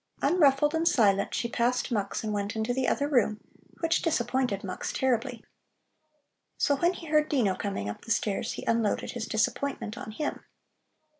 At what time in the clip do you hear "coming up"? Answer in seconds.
7.53-8.01